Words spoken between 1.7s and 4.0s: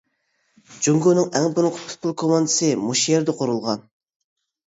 پۇتبول كوماندىسى مۇشۇ يەردە قۇرۇلغان.